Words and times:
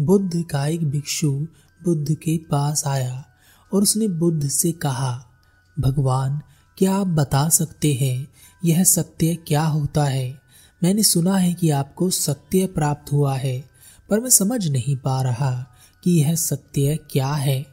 बुद्ध 0.00 0.44
का 0.50 0.66
एक 0.66 0.84
भिक्षु 0.84 1.32
बुद्ध 1.84 2.14
के 2.14 2.38
पास 2.38 2.86
आया 2.86 3.24
और 3.74 3.82
उसने 3.82 4.08
बुद्ध 4.08 4.48
से 4.48 4.72
कहा, 4.72 5.26
भगवान, 5.80 6.40
क्या 6.78 6.94
आप 6.94 7.06
बता 7.06 7.48
सकते 7.48 7.92
हैं 7.94 8.28
यह 8.64 8.84
सत्य 8.84 9.34
क्या 9.34 9.62
होता 9.62 10.04
है? 10.04 10.40
मैंने 10.82 11.02
सुना 11.02 11.36
है 11.36 11.54
कि 11.54 11.70
आपको 11.70 12.10
सत्य 12.10 12.66
प्राप्त 12.66 13.12
हुआ 13.12 13.36
है, 13.36 13.64
पर 14.10 14.20
मैं 14.20 14.30
समझ 14.30 14.68
नहीं 14.68 14.96
पा 14.96 15.22
रहा 15.22 15.66
कि 16.04 16.10
यह 16.10 16.34
सत्य 16.34 16.98
क्या 17.10 17.32
है। 17.32 17.66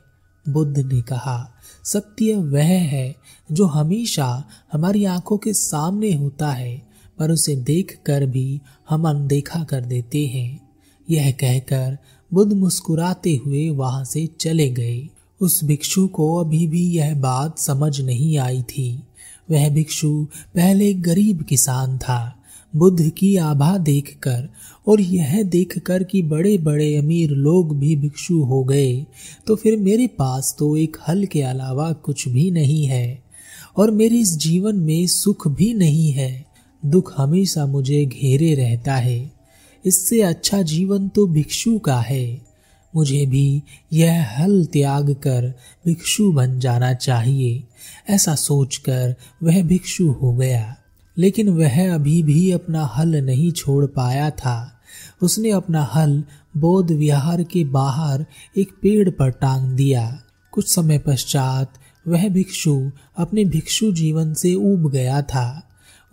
बुद्ध 0.50 0.80
ने 0.80 1.02
कहा, 1.02 1.54
सत्य 1.84 2.36
वह 2.36 2.66
है 2.66 3.16
जो 3.52 3.66
हमेशा 3.66 4.44
हमारी 4.74 5.06
आँखों 5.06 5.38
के 5.38 5.54
सामने 5.54 6.14
होता 6.14 6.52
है, 6.52 6.88
पर 7.20 7.32
उसे 7.32 7.56
देख 7.56 8.02
कर 8.06 8.26
भी 8.26 8.62
हम 8.90 9.10
अनदेखा 9.10 9.64
कर 9.64 9.82
देते 9.82 10.28
हैं। 10.28 10.68
यह 11.10 11.32
कहकर 11.32 11.98
बुद्ध 12.34 12.54
मुस्कुराते 12.54 13.36
हुए 13.46 13.70
वहाँ 13.70 14.04
से 14.06 14.30
चले 14.40 14.70
गए। 14.70 15.08
उस 15.42 15.64
भिक्षु 15.64 16.08
को 16.08 16.36
अभी 16.36 16.68
भी 16.68 16.84
यह 16.92 17.16
बात 17.16 17.60
समझ 17.60 18.02
नहीं 18.02 18.38
आई 18.38 18.62
थी। 18.62 19.04
वह 19.52 19.70
भिक्षु 19.70 20.28
पहले 20.56 20.94
गरीब 20.94 21.44
किसान 21.44 21.98
था। 21.98 22.34
बुद्ध 22.76 23.10
की 23.10 23.36
आभा 23.38 23.78
देखकर 23.78 24.48
और 24.88 25.02
यह 25.02 25.44
देखकर 25.44 26.04
कि 26.04 26.22
बड़े 26.22 26.58
बड़े 26.58 26.96
अमीर 26.96 27.30
लोग 27.30 27.78
भी 27.80 27.96
भिक्षु 27.96 28.42
हो 28.44 28.64
गए 28.64 29.06
तो 29.48 29.56
फिर 29.56 29.78
मेरे 29.80 30.08
पास 30.08 30.56
तो 30.60 30.76
एक 30.78 30.98
हल 31.08 31.26
के 31.26 31.42
अलावा 31.42 31.92
कुछ 31.92 32.28
भी 32.28 32.52
नहीं 32.52 32.86
है 32.86 33.24
और 33.78 33.92
मेरे 33.92 34.18
इस 34.18 34.38
जीवन 34.38 34.76
में 34.76 35.08
सुख 35.08 35.48
भी 35.48 35.74
नहीं 35.74 36.12
है। 36.12 36.46
दुख 36.86 37.14
हमेशा 37.18 37.66
मुझे 37.66 38.06
घेरे 38.06 38.54
रहता 38.54 38.96
है। 38.96 39.37
इससे 39.88 40.22
अच्छा 40.22 40.62
जीवन 40.62 41.08
तो 41.08 41.28
भिक्षु 41.28 41.80
का 41.80 42.00
है। 42.02 42.42
मुझे 42.96 43.26
भी 43.26 43.64
यह 43.94 44.36
हल 44.40 44.66
त्याग 44.66 45.14
कर 45.14 45.54
भिक्षु 45.86 46.32
बन 46.32 46.60
जाना 46.60 46.94
चाहिए। 46.94 47.64
ऐसा 48.10 48.36
सोचकर 48.36 49.16
वह 49.44 49.64
भिक्षु 49.64 50.12
हो 50.12 50.34
गया। 50.34 50.76
लेकिन 51.18 51.50
वह 51.50 51.94
अभी 51.94 52.24
भी 52.24 52.52
अपना 52.52 52.86
हल 52.86 53.16
नहीं 53.16 53.52
छोड़ 53.52 53.86
पाया 53.86 54.30
था। 54.30 54.80
उसने 55.22 55.52
अपना 55.52 55.84
हल 55.84 56.24
बौद्ध 56.58 56.92
विहार 56.92 57.44
के 57.44 57.64
बाहर 57.64 58.26
एक 58.58 58.70
पेड़ 58.82 59.10
पर 59.10 59.30
टांग 59.30 59.72
दिया। 59.72 60.22
कुछ 60.52 60.76
समय 60.76 61.00
पश्चात 61.00 61.74
वह 62.08 62.30
भिक्षु 62.30 62.92
अपने 63.18 63.46
भिक्षु 63.46 63.92
जीवन 63.92 64.34
से 64.34 64.56
उब 64.56 64.92
गया 64.92 65.22
था। 65.22 65.64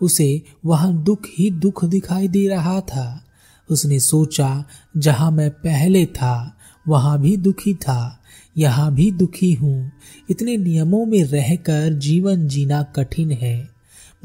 उसे 0.01 0.41
वहाँ 0.65 1.03
दुख 1.03 1.21
ही 1.39 1.51
दुख 1.51 1.85
दिखाई 1.85 2.27
दे 2.27 2.47
रहा 2.47 2.81
था। 2.81 3.24
उसने 3.69 3.99
सोचा, 3.99 4.65
जहाँ 4.97 5.31
मैं 5.31 5.49
पहले 5.49 6.05
था, 6.05 6.57
वहाँ 6.87 7.21
भी 7.21 7.37
दुखी 7.37 7.73
था, 7.73 8.21
यहाँ 8.57 8.93
भी 8.93 9.11
दुखी 9.11 9.53
हूँ। 9.53 9.91
इतने 10.29 10.57
नियमों 10.57 11.05
में 11.05 11.23
रहकर 11.23 11.93
जीवन 11.93 12.47
जीना 12.47 12.83
कठिन 12.83 13.31
है। 13.31 13.69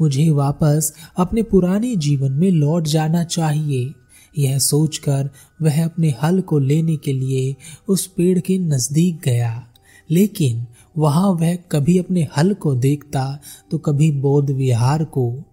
मुझे 0.01 0.29
वापस 0.29 0.93
अपने 1.17 1.43
पुराने 1.43 1.95
जीवन 1.95 2.31
में 2.31 2.51
लौट 2.51 2.83
जाना 2.83 3.23
चाहिए। 3.23 3.93
यह 4.37 4.59
सोचकर 4.59 5.29
वह 5.61 5.85
अपने 5.85 6.15
हल 6.23 6.41
को 6.41 6.59
लेने 6.59 6.95
के 6.97 7.13
लिए 7.13 7.55
उस 7.87 8.07
पेड़ 8.07 8.39
के 8.39 8.57
नज़दीक 8.59 9.21
गया। 9.25 9.67
लेकिन 10.09 10.65
वहाँ 10.97 11.29
वह 11.29 11.55
कभी 11.55 11.97
अपने 11.97 12.27
हल 12.37 12.53
को 12.53 12.75
देखता 12.75 13.39
तो 13.71 13.77
कभी 13.77 14.11
बौद्ध 14.11 14.49
विहार 14.49 15.03
को। 15.03 15.43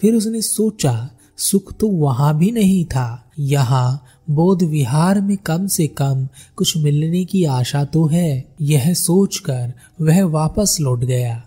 फिर 0.00 0.14
उसने 0.14 0.42
सोचा 0.42 1.10
सुख 1.38 1.72
तो 1.72 1.88
वहाँ 1.88 2.36
भी 2.38 2.50
नहीं 2.50 2.84
था। 2.84 3.30
यहाँ 3.38 4.04
बोध 4.30 4.62
विहार 4.62 5.20
में 5.20 5.36
कम 5.36 5.66
से 5.66 5.86
कम 5.86 6.26
कुछ 6.56 6.76
मिलने 6.76 7.24
की 7.24 7.44
आशा 7.44 7.84
तो 7.84 8.06
है। 8.06 8.44
यह 8.60 8.92
सोचकर 8.94 9.72
वह 10.00 10.24
वापस 10.24 10.76
लौट 10.80 11.04
गया। 11.04 11.42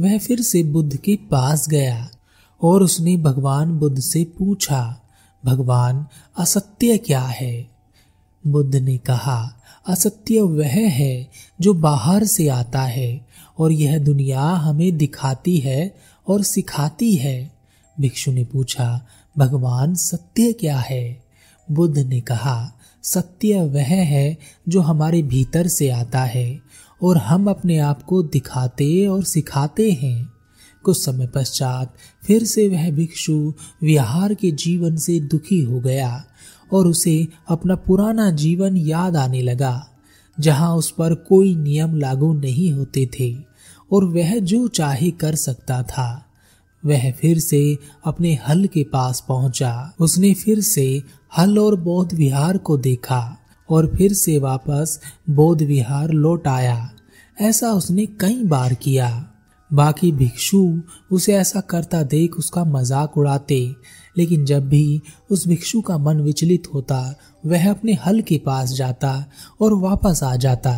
वह 0.00 0.18
फिर 0.18 0.40
से 0.40 0.62
बुद्ध 0.62 0.96
के 0.96 1.16
पास 1.30 1.68
गया 1.68 2.08
और 2.62 2.82
उसने 2.82 3.16
भगवान 3.16 3.78
बुद्ध 3.78 3.98
से 4.00 4.24
पूछा, 4.38 5.00
भगवान, 5.44 6.06
असत्य 6.38 6.96
क्या 6.98 7.22
है? 7.22 7.70
बुद्ध 8.46 8.76
ने 8.76 8.96
कहा, 8.98 9.62
असत्य 9.86 10.40
वह 10.40 10.76
है 10.88 11.28
जो 11.60 11.74
बाहर 11.74 12.24
से 12.24 12.48
आता 12.48 12.82
है 12.82 13.26
और 13.58 13.72
यह 13.72 13.98
दुनिया 13.98 14.42
हमें 14.42 14.96
दिखाती 14.96 15.56
है 15.58 15.94
और 16.28 16.42
सिखाती 16.42 17.14
है। 17.14 17.50
भिक्षु 18.00 18.32
ने 18.32 18.44
पूछा 18.44 19.06
भगवान 19.38 19.94
सत्य 19.94 20.52
क्या 20.52 20.78
है? 20.78 21.22
बुद्ध 21.70 21.98
ने 21.98 22.20
कहा, 22.20 22.72
सत्य 23.02 23.60
वह 23.60 23.84
है 23.84 24.38
जो 24.68 24.80
हमारे 24.80 25.22
भीतर 25.22 25.66
से 25.66 25.90
आता 25.90 26.20
है 26.20 26.60
और 27.02 27.18
हम 27.18 27.50
अपने 27.50 27.78
आप 27.78 28.02
को 28.02 28.22
दिखाते 28.22 29.06
और 29.06 29.24
सिखाते 29.24 29.90
हैं। 29.92 30.32
कुछ 30.84 31.04
समय 31.04 31.26
पश्चात 31.26 31.94
फिर 32.26 32.44
से 32.44 32.68
वह 32.68 32.90
भिक्षु 32.90 33.54
विहार 33.82 34.34
के 34.34 34.50
जीवन 34.50 34.96
से 34.96 35.20
दुखी 35.20 35.60
हो 35.60 35.80
गया 35.80 36.24
और 36.72 36.86
उसे 36.86 37.28
अपना 37.48 37.74
पुराना 37.74 38.30
जीवन 38.30 38.76
याद 38.76 39.16
आने 39.16 39.42
लगा, 39.42 39.86
जहाँ 40.40 40.76
उस 40.76 40.90
पर 40.90 41.14
कोई 41.14 41.56
नियम 41.56 41.96
लागू 41.96 42.32
नहीं 42.34 42.72
होते 42.72 43.08
थे 43.20 43.36
और 43.92 44.04
वह 44.04 44.38
जो 44.38 44.68
चाहे 44.68 45.10
कर 45.10 45.34
सकता 45.34 45.82
था। 45.82 46.29
वह 46.82 47.10
फिर 47.10 47.38
से 47.38 47.78
अपने 48.04 48.34
हल 48.48 48.66
के 48.66 48.82
पास 48.84 49.24
पहुँचा। 49.28 49.92
उसने 50.00 50.32
फिर 50.34 50.60
से 50.60 51.02
हल 51.38 51.58
और 51.58 51.76
बौद्ध 51.80 52.12
विहार 52.12 52.58
को 52.58 52.76
देखा 52.78 53.36
और 53.68 53.86
फिर 53.96 54.12
से 54.12 54.38
वापस 54.38 55.00
बौद्ध 55.30 55.62
विहार 55.62 56.10
लौट 56.10 56.46
आया। 56.46 56.90
ऐसा 57.40 57.72
उसने 57.72 58.06
कई 58.20 58.42
बार 58.44 58.74
किया। 58.74 59.26
बाकी 59.70 60.10
भिक्षु 60.12 60.80
उसे 61.12 61.34
ऐसा 61.34 61.60
करता 61.60 62.02
देख 62.02 62.34
उसका 62.34 62.64
मज़ाक 62.64 63.18
उड़ाते, 63.18 63.74
लेकिन 64.16 64.44
जब 64.44 64.68
भी 64.68 65.00
उस 65.30 65.46
भिक्षु 65.48 65.80
का 65.80 65.98
मन 65.98 66.20
विचलित 66.20 66.62
होता, 66.74 67.14
वह 67.46 67.70
अपने 67.70 67.92
हल 68.06 68.20
के 68.20 68.38
पास 68.38 68.72
जाता 68.72 69.12
और 69.60 69.74
वापस 69.74 70.22
आ 70.22 70.34
जाता। 70.36 70.72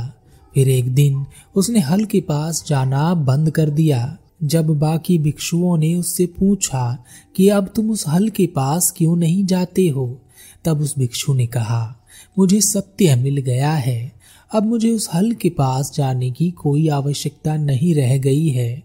फिर 0.55 0.69
एक 0.69 0.95
दिन 0.95 1.25
उसने 1.55 1.81
हल 1.81 2.05
के 2.05 2.21
पास 2.21 2.65
जाना 2.67 3.15
बंद 3.15 3.51
कर 3.51 3.71
दिया। 3.71 4.19
जब 4.45 4.67
बाकी 4.67 5.19
भिक्षुओं 5.19 5.79
ने 5.79 5.95
उससे 5.95 6.27
पूछा 6.27 7.05
कि 7.37 7.49
अब 7.49 7.73
तुम 7.77 7.91
उस 7.91 8.09
हल 8.09 8.29
के 8.29 8.47
पास 8.47 8.95
क्यों 8.97 9.17
नहीं 9.17 9.45
जाते 9.45 9.89
हो, 9.89 10.21
तब 10.65 10.81
उस 10.81 10.99
भिक्षु 10.99 11.35
ने 11.35 11.47
कहा, 11.47 11.97
मुझे 12.39 12.61
सत्य 12.61 13.17
मिल 13.17 13.37
गया 13.37 13.73
है, 13.73 14.13
अब 14.55 14.67
मुझे 14.67 14.91
उस 14.91 15.09
हल 15.15 15.33
के 15.33 15.51
पास 15.51 15.93
जाने 15.95 16.31
की 16.31 16.51
कोई 16.51 16.89
आवश्यकता 16.89 17.57
नहीं 17.57 17.95
रह 17.95 18.19
गई 18.19 18.49
है। 18.49 18.83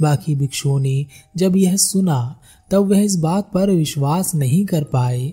बाकी 0.00 0.34
भिक्षुओं 0.34 0.80
ने 0.80 1.06
जब 1.36 1.56
यह 1.56 1.76
सुना, 1.76 2.40
तब 2.70 2.90
वह 2.90 2.98
इस 2.98 3.16
बात 3.16 3.50
पर 3.54 3.70
विश्वास 3.70 4.34
नहीं 4.34 4.66
कर 4.66 4.84
पाए 4.84 5.32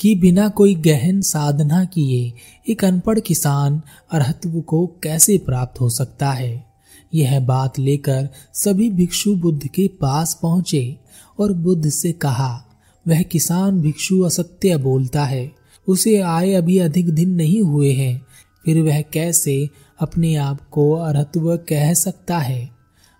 कि 0.00 0.14
बिना 0.14 0.48
कोई 0.48 0.74
गहन 0.74 1.20
साधना 1.20 1.84
किए 1.84 2.32
एक 2.68 2.84
अनपढ़ 2.84 3.20
किसान 3.20 3.82
अरहत्व 4.12 4.60
को 4.60 4.86
कैसे 5.02 5.38
प्राप्त 5.38 5.80
हो 5.80 5.88
सकता 5.88 6.30
है। 6.30 6.75
यह 7.14 7.40
बात 7.40 7.78
लेकर 7.78 8.28
सभी 8.54 8.90
भिक्षु 8.90 9.36
बुद्ध 9.36 9.66
के 9.66 9.88
पास 9.88 10.38
पहुँचे 10.42 10.98
और 11.38 11.52
बुद्ध 11.52 11.88
से 11.88 12.12
कहा, 12.12 12.64
वह 13.08 13.22
किसान 13.22 13.80
भिक्षु 13.80 14.20
असत्य 14.20 14.76
बोलता 14.76 15.24
है। 15.24 15.52
उसे 15.88 16.20
आए 16.20 16.52
अभी 16.52 16.78
अधिक 16.78 17.10
दिन 17.10 17.30
नहीं 17.30 17.62
हुए 17.62 17.92
हैं। 17.92 18.26
फिर 18.64 18.82
वह 18.82 19.00
कैसे 19.00 19.70
अपने 20.00 20.36
आप 20.36 20.68
को 20.68 20.92
अरहत्व 20.92 21.56
कह 21.56 21.94
सकता 21.94 22.38
है? 22.38 22.70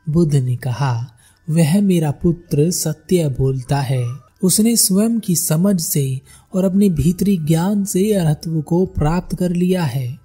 बुद्ध 0.09 0.35
ने 0.35 0.57
कहा, 0.57 1.07
वह 1.51 1.81
मेरा 1.81 2.11
पुत्र 2.11 2.71
सत्य 2.71 3.29
बोलता 3.29 3.81
है। 3.81 4.07
उसने 4.43 4.77
स्वयं 4.77 5.21
की 5.21 5.37
समझ 5.37 5.81
से 5.81 6.21
और 6.55 6.65
अपने 6.65 6.89
भीतरी 6.89 7.37
ज्ञान 7.37 7.85
से 7.85 8.13
अरहत्व 8.13 8.63
को 8.63 8.87
प्राप्त 8.87 9.37
कर 9.37 9.51
लिया 9.51 9.85
है। 9.85 10.19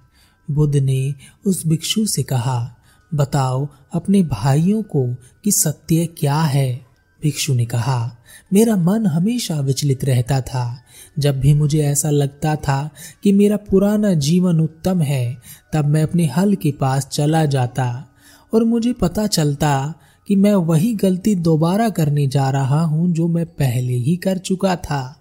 बुद्ध 0.50 0.76
ने 0.76 1.14
उस 1.46 1.66
भिक्षु 1.66 2.06
से 2.06 2.22
कहा 2.22 2.76
बताओ 3.14 3.68
अपने 3.92 4.22
भाइयों 4.22 4.82
को 4.82 5.14
कि 5.44 5.52
सत्य 5.52 6.06
क्या 6.06 6.40
है। 6.40 6.86
भिक्षु 7.22 7.54
ने 7.54 7.66
कहा, 7.66 8.16
मेरा 8.52 8.76
मन 8.76 9.06
हमेशा 9.06 9.60
विचलित 9.60 10.04
रहता 10.04 10.40
था। 10.40 10.82
जब 11.18 11.40
भी 11.40 11.54
मुझे 11.54 11.82
ऐसा 11.82 12.10
लगता 12.10 12.56
था 12.56 12.90
कि 13.22 13.32
मेरा 13.32 13.56
पुराना 13.56 14.14
जीवन 14.14 14.60
उत्तम 14.60 15.02
है, 15.02 15.36
तब 15.72 15.84
मैं 15.84 16.02
अपने 16.02 16.26
हल 16.26 16.54
के 16.54 16.72
पास 16.72 17.06
चला 17.06 17.44
जाता 17.44 18.08
और 18.54 18.64
मुझे 18.64 18.92
पता 18.92 19.26
चलता 19.26 19.94
कि 20.28 20.36
मैं 20.36 20.54
वही 20.54 20.94
गलती 20.94 21.34
दोबारा 21.34 21.88
करने 21.88 22.26
जा 22.26 22.50
रहा 22.50 22.82
हूँ 22.82 23.12
जो 23.12 23.28
मैं 23.28 23.46
पहले 23.46 23.92
ही 23.92 24.16
कर 24.16 24.38
चुका 24.38 24.76
था। 24.76 25.18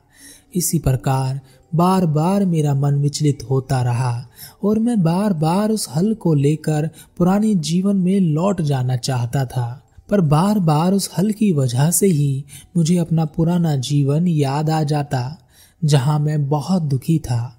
इसी 0.55 0.79
प्रकार 0.79 1.41
बार 1.75 2.05
बार 2.05 2.45
मेरा 2.45 2.73
मन 2.73 2.95
विचलित 2.95 3.43
होता 3.49 3.81
रहा 3.81 4.27
और 4.63 4.79
मैं 4.79 5.03
बार 5.03 5.33
बार 5.33 5.71
उस 5.71 5.87
हल 5.95 6.13
को 6.13 6.33
लेकर 6.33 6.89
पुराने 7.17 7.55
जीवन 7.55 7.95
में 7.95 8.19
लौट 8.19 8.61
जाना 8.61 8.97
चाहता 8.97 9.45
था। 9.45 9.83
पर 10.09 10.21
बार 10.21 10.59
बार 10.59 10.93
उस 10.93 11.09
हल 11.17 11.31
की 11.31 11.51
वजह 11.51 11.91
से 11.91 12.07
ही 12.07 12.45
मुझे 12.77 12.97
अपना 12.97 13.25
पुराना 13.25 13.75
जीवन 13.75 14.27
याद 14.27 14.69
आ 14.69 14.83
जाता, 14.83 15.37
जहाँ 15.83 16.19
मैं 16.19 16.49
बहुत 16.49 16.81
दुखी 16.81 17.19
था। 17.19 17.57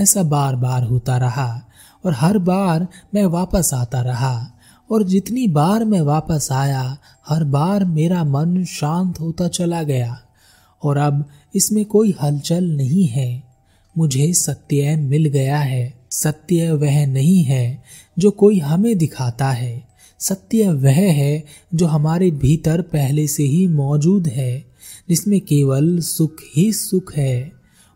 ऐसा 0.00 0.22
बार 0.22 0.56
बार 0.56 0.84
होता 0.84 1.16
रहा 1.16 1.62
और 2.04 2.12
हर 2.12 2.38
बार 2.38 2.86
मैं 3.14 3.26
वापस 3.26 3.70
आता 3.74 4.00
रहा 4.00 4.50
और 4.90 5.02
जितनी 5.02 5.46
बार 5.48 5.84
मैं 5.84 6.00
वापस 6.00 6.48
आया, 6.52 6.98
हर 7.28 7.44
बार 7.44 7.84
मेरा 7.84 8.24
मन 8.24 8.64
शांत 8.64 9.20
होता 9.20 9.48
चला 9.48 9.82
गया 9.82 10.20
और 10.82 10.96
अब 10.96 11.24
इसमें 11.54 11.84
कोई 11.84 12.14
हलचल 12.22 12.64
नहीं 12.64 13.06
है। 13.06 13.49
मुझे 14.00 14.32
सत्य 14.32 14.96
मिल 14.96 15.26
गया 15.26 15.58
है। 15.58 16.00
सत्य 16.10 16.70
वह 16.72 17.06
नहीं 17.06 17.42
है 17.44 17.82
जो 18.18 18.30
कोई 18.30 18.58
हमें 18.58 18.96
दिखाता 18.98 19.50
है। 19.50 19.82
सत्य 20.20 20.68
वह 20.68 21.00
है 21.12 21.44
जो 21.74 21.86
हमारे 21.86 22.30
भीतर 22.30 22.82
पहले 22.82 23.26
से 23.26 23.42
ही 23.42 23.66
मौजूद 23.66 24.26
है, 24.28 24.64
जिसमें 25.08 25.40
केवल 25.40 25.98
सुख 25.98 26.36
ही 26.56 26.72
सुख 26.72 27.14
है। 27.16 27.52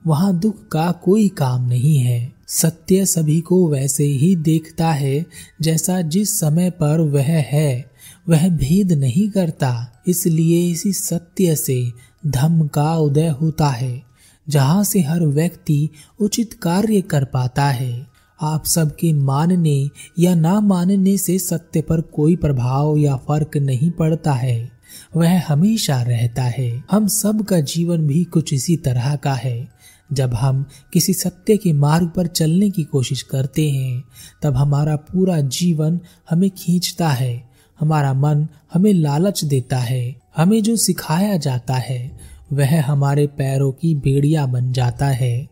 वहाँ 0.07 0.39
दुख 0.39 0.69
का 0.69 0.91
कोई 0.93 1.29
काम 1.29 1.69
नहीं 1.69 1.99
है। 1.99 2.33
सत्य 2.49 3.07
सभी 3.07 3.41
को 3.41 3.69
वैसे 3.69 4.05
ही 4.05 4.35
देखता 4.37 4.93
है, 4.93 5.25
जैसा 5.63 6.01
जिस 6.01 6.39
समय 6.41 6.71
पर 6.71 7.01
वह 7.01 7.31
है। 7.49 7.91
वह 8.29 8.49
भेद 8.49 8.93
नहीं 8.93 9.29
करता, 9.31 10.03
इसलिए 10.09 10.71
इसी 10.71 10.93
सत्य 10.93 11.57
से 11.57 11.83
धम 12.27 12.67
का 12.67 12.95
उदय 12.97 13.29
होता 13.29 13.69
है। 13.69 14.03
जहाँ 14.49 14.85
से 14.85 15.01
हर 15.01 15.21
व्यक्ति 15.21 15.91
उचित 16.21 16.53
कार्य 16.53 17.01
कर 17.01 17.25
पाता 17.25 17.65
है। 17.65 18.07
आप 18.43 18.65
सबके 18.65 19.13
मानने 19.13 19.91
या 20.19 20.35
ना 20.35 20.61
मानने 20.61 21.17
से 21.17 21.39
सत्य 21.39 21.81
पर 21.81 22.01
कोई 22.01 22.37
प्रभाव 22.37 22.97
या 22.97 23.17
फ़र्क 23.17 23.57
नहीं 23.57 23.91
पड़ता 23.91 24.33
है। 24.33 24.71
वह 25.17 25.43
हमेशा 25.49 26.03
रहता 26.03 26.43
है। 26.43 26.85
हम 26.91 27.07
सब 27.07 27.45
का 27.45 27.61
जीवन 27.61 28.07
भी 28.07 28.25
कुछ 28.25 28.53
इसी 28.53 28.77
तरह 28.77 29.17
का 29.17 29.35
है। 29.35 29.69
जब 30.13 30.35
हम 30.35 30.65
किसी 30.93 31.15
सत्य 31.15 31.57
के 31.57 31.73
मार्ग 31.73 32.11
पर 32.17 32.27
चलने 32.27 32.71
की 32.71 32.85
कोशिश 32.85 33.23
करते 33.23 33.71
हैं, 33.71 34.05
तब 34.43 34.55
हमारा 34.55 34.97
पूरा 34.97 35.41
जीवन 35.41 36.01
हमें 36.31 36.51
खींचता 36.51 37.09
है। 37.09 37.51
हमारा 37.81 38.15
मन 38.15 38.49
हमें 38.75 38.93
लालच 38.93 39.45
देता 39.45 39.79
है। 39.79 40.17
हमें 40.37 40.63
जो 40.63 40.77
सिखाया 40.77 41.37
जाता 41.37 41.75
है 41.75 42.34
वह 42.53 42.83
हमारे 42.83 43.27
पैरों 43.27 43.73
की 43.73 43.95
भेड़िया 43.95 44.47
बन 44.47 44.73
जाता 44.73 45.07
है 45.07 45.49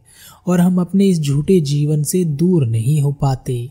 और 0.46 0.60
हम 0.60 0.80
अपने 0.80 1.06
इस 1.06 1.20
झूठे 1.20 1.60
जीवन 1.60 2.02
से 2.02 2.24
दूर 2.24 2.66
नहीं 2.66 3.00
हो 3.00 3.12
पाते। 3.12 3.70